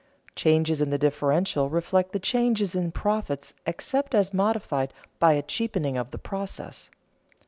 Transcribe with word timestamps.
Changes 0.35 0.81
in 0.81 0.89
the 0.89 0.97
differential 0.97 1.69
reflect 1.69 2.11
the 2.11 2.17
changes 2.17 2.73
in 2.73 2.91
profits 2.91 3.53
except 3.67 4.15
as 4.15 4.33
modified 4.33 4.95
by 5.19 5.33
a 5.33 5.43
cheapening 5.43 5.95
of 5.95 6.09
the 6.09 6.17
process. 6.17 6.89